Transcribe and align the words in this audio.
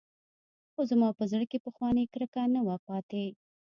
خو 0.73 0.81
زما 0.91 1.09
په 1.17 1.23
زړه 1.31 1.45
کښې 1.51 1.59
پخوانۍ 1.65 2.05
کرکه 2.13 2.43
نه 2.55 2.61
وه 2.67 2.77
پاته. 2.85 3.23